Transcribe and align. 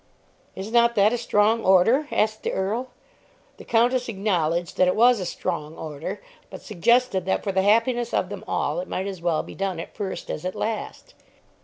"Is 0.55 0.71
not 0.71 0.95
that 0.95 1.13
a 1.13 1.17
strong 1.19 1.63
order?" 1.63 2.07
asked 2.11 2.41
the 2.41 2.53
Earl. 2.53 2.87
The 3.57 3.63
Countess 3.63 4.09
acknowledged 4.09 4.77
that 4.77 4.87
it 4.87 4.95
was 4.95 5.19
a 5.19 5.27
"strong 5.27 5.77
order," 5.77 6.19
but 6.49 6.63
suggested 6.63 7.25
that 7.25 7.43
for 7.43 7.51
the 7.51 7.61
happiness 7.61 8.11
of 8.11 8.29
them 8.29 8.43
all 8.47 8.79
it 8.79 8.87
might 8.87 9.05
as 9.05 9.21
well 9.21 9.43
be 9.43 9.53
done 9.53 9.79
at 9.79 9.93
first 9.93 10.31
as 10.31 10.43
at 10.43 10.55
last. 10.55 11.13